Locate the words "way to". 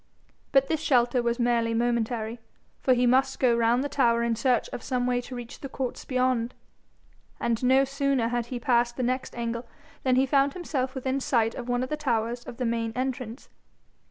5.05-5.35